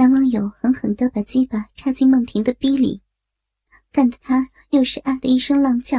[0.00, 3.02] 男网友狠狠地把鸡巴插进梦婷的逼里，
[3.90, 5.98] 干得她又是啊的一声浪叫。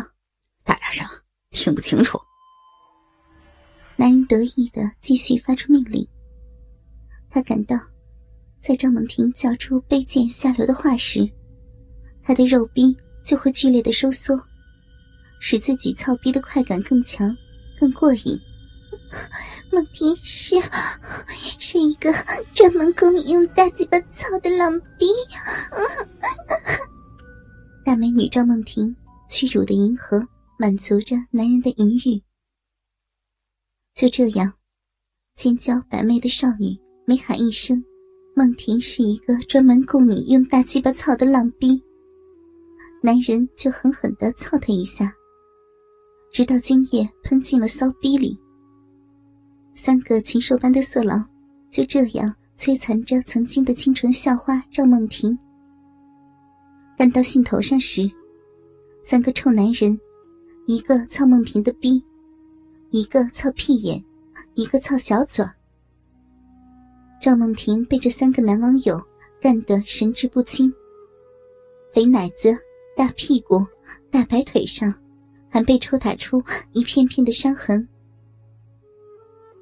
[0.64, 1.06] 大点声，
[1.50, 2.18] 听不清楚。
[3.98, 6.08] 男人得意的继续发出命令。
[7.30, 7.76] 他感到，
[8.58, 11.30] 在张梦婷叫出卑贱下流的话时，
[12.24, 14.34] 他的肉逼就会剧烈的收缩，
[15.42, 17.36] 使自己操逼的快感更强、
[17.78, 18.40] 更过瘾。
[19.72, 20.56] 梦婷是
[21.60, 22.12] 是一个
[22.54, 25.08] 专门供你用大鸡巴操的浪逼。
[27.86, 28.96] 大美女赵梦婷
[29.30, 32.22] 屈辱的迎合，满足着男人的淫欲。
[33.94, 34.54] 就这样，
[35.36, 37.84] 千娇百媚的少女每喊一声
[38.36, 41.84] “梦婷是一个专门供你用大鸡巴操的浪逼”，
[43.04, 45.14] 男人就狠狠的操她一下，
[46.32, 48.38] 直到精液喷进了骚逼里。
[49.82, 51.26] 三个禽兽般的色狼
[51.72, 55.40] 就这样摧残着曾经的清纯校花赵梦婷。
[56.98, 58.12] 干到兴头上时，
[59.02, 59.98] 三个臭男人，
[60.68, 62.04] 一个操梦婷的逼，
[62.90, 64.04] 一个操屁眼，
[64.54, 65.46] 一个操小嘴。
[67.22, 69.02] 赵梦婷被这三个男网友
[69.42, 70.70] 干得神志不清，
[71.94, 72.54] 肥奶子、
[72.98, 73.66] 大屁股、
[74.12, 74.94] 大白腿上
[75.48, 76.44] 还被抽打出
[76.74, 77.88] 一片片的伤痕。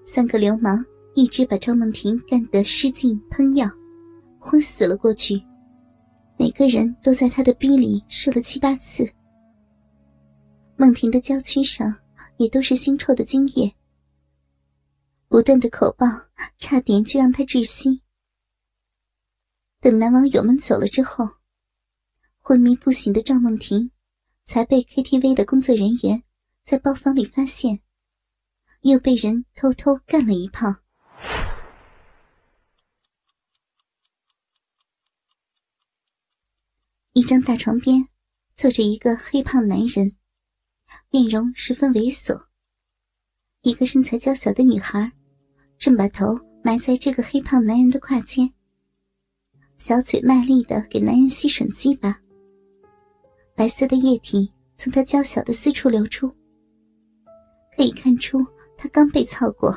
[0.10, 0.84] 三个流氓
[1.16, 3.70] 一直把赵梦婷干得失禁喷药，
[4.40, 5.40] 昏死了过去。
[6.38, 9.06] 每个人都在他的逼里射了七八次。
[10.78, 11.94] 梦婷的娇躯上
[12.38, 13.70] 也都是腥臭的精液。
[15.28, 16.08] 不断的口爆
[16.58, 18.02] 差点就让他窒息。
[19.82, 21.28] 等男网友们走了之后，
[22.40, 23.92] 昏迷不醒的赵梦婷
[24.46, 26.24] 才被 KTV 的工作人员
[26.64, 27.82] 在包房里发现。
[28.92, 30.68] 又被人偷偷干了一炮。
[37.12, 38.08] 一张大床边
[38.56, 40.16] 坐着一个黑胖男人，
[41.10, 42.46] 面容十分猥琐。
[43.62, 45.12] 一个身材娇小的女孩
[45.78, 46.26] 正把头
[46.64, 48.54] 埋在这个黑胖男人的胯间，
[49.76, 52.22] 小嘴卖力的给男人吸吮鸡巴，
[53.54, 56.30] 白色的液体从他娇小的私处流出，
[57.76, 58.46] 可以看出。
[58.78, 59.76] 他刚被操过，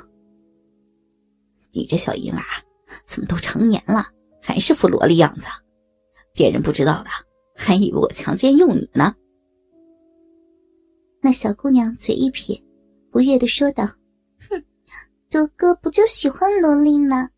[1.73, 2.43] 你这小淫娃
[3.07, 4.07] 怎么都成年了，
[4.43, 5.47] 还是副萝莉样子？
[6.35, 7.11] 别人不知道的，
[7.57, 9.15] 还以为我强奸幼女呢。
[11.23, 12.63] 那小姑娘嘴一撇，
[13.11, 13.85] 不悦的说道
[14.49, 14.65] ：“哼，
[15.31, 17.31] 多哥不就喜欢萝莉吗？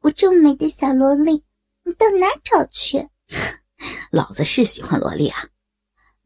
[0.00, 1.44] 我这么美的小萝莉，
[1.84, 3.08] 你到哪找去？”
[4.10, 5.46] 老子是喜欢萝莉啊，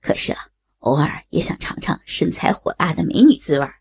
[0.00, 0.46] 可是啊，
[0.80, 3.74] 偶尔也想尝尝身材火辣的美女滋味儿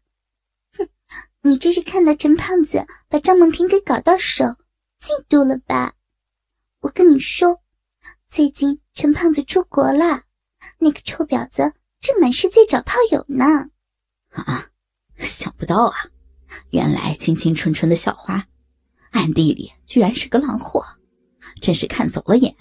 [1.48, 4.44] 你这是看到陈胖子把张梦婷给搞到手，
[5.02, 5.94] 嫉妒了吧？
[6.82, 7.62] 我跟你说，
[8.28, 10.24] 最近陈胖子出国了，
[10.78, 11.72] 那个臭婊子
[12.02, 13.46] 正满世界找炮友呢。
[14.32, 14.68] 啊，
[15.20, 15.96] 想不到啊，
[16.72, 18.46] 原来清清纯纯的小花，
[19.12, 20.84] 暗地里居然是个浪货，
[21.62, 22.54] 真是看走了眼。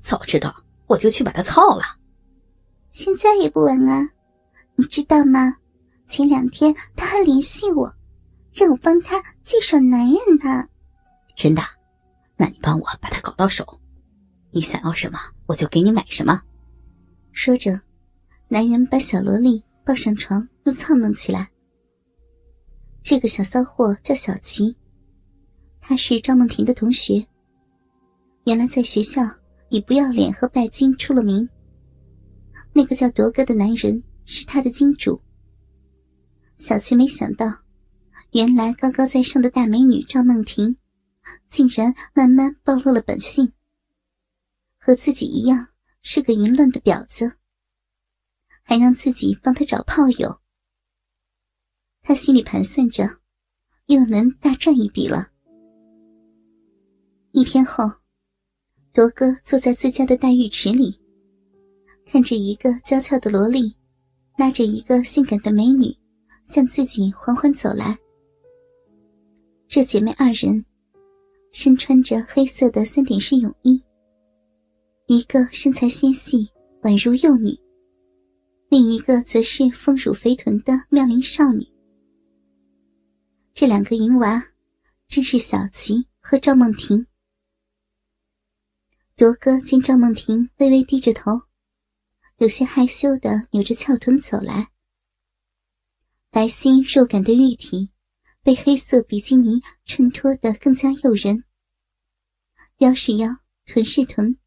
[0.00, 1.84] 早知道我就去把他操了。
[2.88, 4.08] 现在也不晚啊，
[4.76, 5.58] 你知道吗？
[6.06, 7.94] 前两天他还联系我。
[8.58, 10.68] 让我帮他介绍男人呢，
[11.36, 11.62] 真的？
[12.36, 13.80] 那你帮我把他搞到手，
[14.50, 16.42] 你想要什么我就给你买什么。
[17.30, 17.80] 说着，
[18.48, 21.48] 男人把小萝莉抱上床，又操弄起来。
[23.00, 24.76] 这个小骚货叫小琪，
[25.80, 27.24] 他是赵梦婷的同学。
[28.44, 29.22] 原来在学校
[29.68, 31.48] 以不要脸和拜金出了名。
[32.72, 35.20] 那个叫铎哥的男人是他的金主。
[36.56, 37.46] 小琪没想到。
[38.32, 40.76] 原来高高在上的大美女赵梦婷，
[41.48, 43.52] 竟然慢慢暴露了本性。
[44.78, 45.68] 和自己一样
[46.02, 47.38] 是个淫乱的婊子，
[48.62, 50.40] 还让自己帮他找炮友。
[52.02, 53.20] 他心里盘算着，
[53.86, 55.30] 又能大赚一笔了。
[57.32, 57.84] 一天后，
[58.92, 61.00] 罗哥坐在自家的大浴池里，
[62.04, 63.74] 看着一个娇俏的萝莉，
[64.36, 65.96] 拉着一个性感的美女，
[66.46, 67.98] 向自己缓缓走来。
[69.70, 70.64] 这姐妹二人
[71.52, 73.84] 身穿着黑色的三点式泳衣，
[75.06, 76.50] 一个身材纤细
[76.80, 77.54] 宛如幼女，
[78.70, 81.66] 另一个则是丰乳肥臀的妙龄少女。
[83.52, 84.42] 这两个淫娃
[85.06, 87.06] 正是小琪和赵梦婷。
[89.18, 91.42] 罗哥见赵梦婷微微低着头，
[92.38, 94.70] 有些害羞的扭着翘臀走来，
[96.30, 97.90] 白皙肉感的玉体。
[98.42, 101.44] 被黑色比基尼衬托得更加诱人，
[102.78, 103.28] 腰是腰，
[103.66, 104.38] 臀是臀，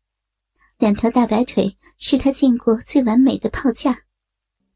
[0.78, 4.06] 两条大白腿是他见过最完美的炮架。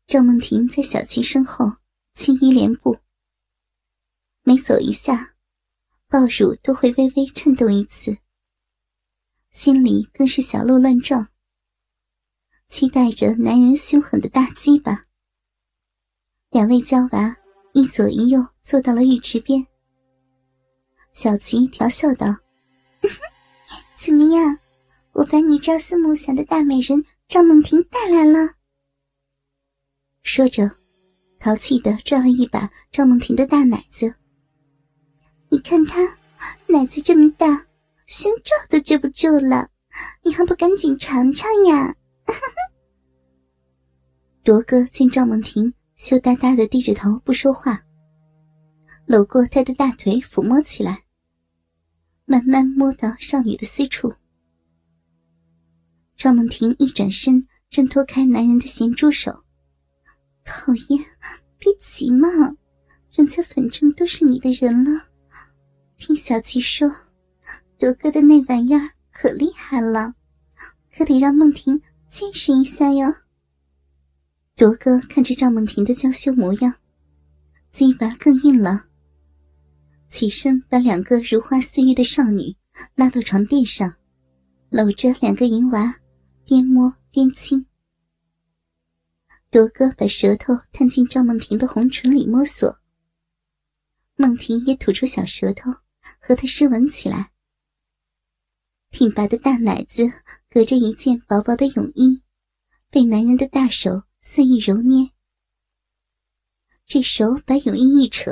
[0.05, 1.65] 赵梦婷在小七身后
[2.13, 2.99] 轻衣连步，
[4.43, 5.33] 每走一下，
[6.07, 8.19] 抱乳都会微微颤动一次，
[9.51, 11.29] 心里更是小鹿乱撞，
[12.67, 15.03] 期待着男人凶狠的大鸡巴。
[16.51, 17.35] 两位娇娃
[17.75, 19.61] 一左一右坐到了浴池边，
[21.11, 22.27] 小琪调笑道：
[23.99, 24.57] “怎么样，
[25.11, 28.53] 我把你朝思暮想的大美人赵梦婷带来了。”
[30.23, 30.71] 说着，
[31.37, 34.15] 淘气的抓了一把赵梦婷的大奶子。
[35.49, 36.01] 你看她
[36.67, 37.67] 奶子这么大，
[38.07, 39.69] 胸罩都遮不住了，
[40.23, 41.93] 你还不赶紧尝尝呀？
[44.45, 47.81] 铎 哥见赵梦婷羞答答的低着头不说话，
[49.05, 51.03] 搂过她的大腿抚摸起来，
[52.25, 54.13] 慢慢摸到少女的私处。
[56.17, 59.31] 赵梦婷一转身，挣脱开男人的咸猪手。
[60.43, 61.03] 讨厌，
[61.57, 62.27] 别急嘛，
[63.11, 65.01] 人家反正都是你的人了。
[65.97, 66.91] 听小琪说，
[67.79, 70.13] 德哥的那玩意儿可厉害了，
[70.95, 73.13] 可得让梦婷见识一下哟。
[74.57, 76.73] 铎哥看着赵梦婷的娇羞模样，
[77.73, 78.85] 鸡巴更硬了，
[80.07, 82.55] 起身把两个如花似玉的少女
[82.95, 83.93] 拉到床垫上，
[84.69, 85.97] 搂着两个银娃，
[86.45, 87.65] 边摸边亲。
[89.51, 92.79] 铎哥把舌头探进赵梦婷的红唇里摸索，
[94.15, 95.69] 梦婷也吐出小舌头
[96.17, 97.29] 和他湿吻起来。
[98.89, 100.09] 挺拔的大奶子
[100.49, 102.21] 隔着一件薄薄的泳衣，
[102.89, 105.07] 被男人的大手肆意揉捏。
[106.83, 108.31] 这手把泳衣一扯，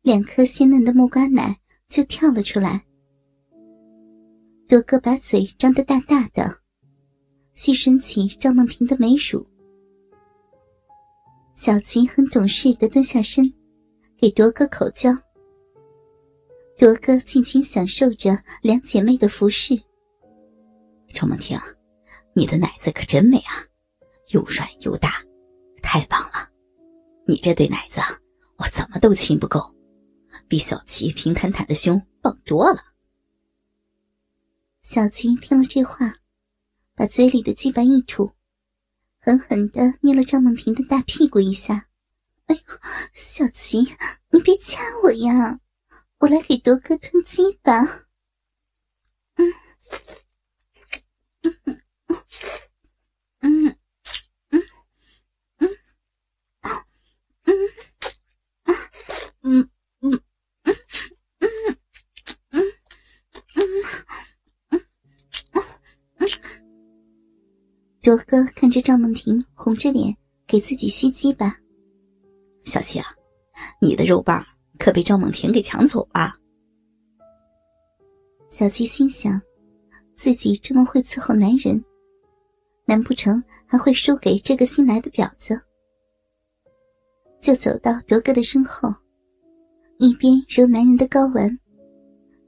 [0.00, 2.82] 两颗鲜嫩的木瓜奶就跳了出来。
[4.66, 6.60] 铎哥把嘴张得大大的，
[7.52, 9.46] 细吮起赵梦婷的美乳。
[11.52, 13.44] 小琪很懂事的蹲下身，
[14.16, 15.12] 给铎哥口交。
[16.76, 19.80] 铎哥尽情享受着两姐妹的服侍。
[21.12, 21.56] 赵梦婷，
[22.32, 23.62] 你的奶子可真美啊，
[24.34, 25.22] 又软又大，
[25.80, 26.50] 太棒了！
[27.24, 28.00] 你这对奶子，
[28.56, 29.60] 我怎么都亲不够，
[30.48, 32.82] 比小琪平坦坦的胸棒多了。
[34.82, 36.16] 小琪听了这话，
[36.96, 38.32] 把嘴里的鸡巴一吐。
[39.20, 41.86] 狠狠的捏了赵梦婷的大屁股一下，
[42.46, 42.62] 哎呦，
[43.12, 43.86] 小琪，
[44.30, 45.60] 你别掐我呀，
[46.18, 47.72] 我来给铎哥吞鸡吧。
[49.36, 49.52] 嗯，
[51.42, 53.76] 嗯嗯嗯
[54.50, 54.62] 嗯
[55.60, 55.70] 嗯
[59.46, 59.68] 嗯
[60.00, 60.20] 嗯
[62.50, 62.64] 嗯
[68.00, 71.54] 铎哥看着赵梦婷红着脸给自己吸鸡巴，
[72.64, 73.06] 小七啊，
[73.82, 74.42] 你的肉棒
[74.78, 76.34] 可被赵梦婷给抢走了。
[78.48, 79.38] 小七心想，
[80.16, 81.84] 自己这么会伺候男人，
[82.86, 85.60] 难不成还会输给这个新来的婊子？
[87.40, 88.88] 就走到卓哥的身后，
[90.04, 91.58] 一边揉男人的睾丸，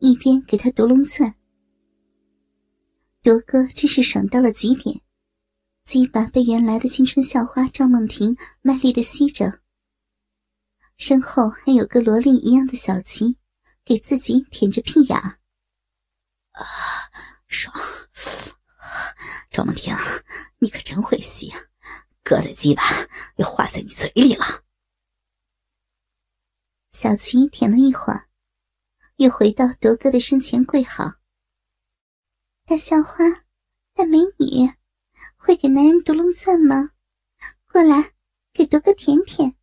[0.00, 1.34] 一边给他夺龙钻。
[3.22, 5.00] 夺哥真是爽到了极点。
[5.86, 9.60] 鸡巴被原来的青春校花赵梦婷卖力的吸着，
[10.98, 13.38] 身后还有个萝莉一样的小琪，
[13.86, 15.16] 给自己舔着屁眼。
[15.16, 15.40] 啊，
[17.48, 17.74] 爽！
[19.50, 19.96] 赵梦婷，
[20.58, 21.58] 你可真会吸啊，
[22.22, 22.82] 哥的鸡巴
[23.36, 24.44] 要化在你嘴里了。
[26.98, 28.26] 小琪舔了一会儿，
[29.16, 31.16] 又回到铎哥的身前跪好。
[32.64, 33.18] 大校花，
[33.92, 34.72] 大美女。
[35.36, 36.92] 会给男人独龙钻吗？
[37.70, 38.14] 过来，
[38.54, 39.54] 给铎哥舔舔。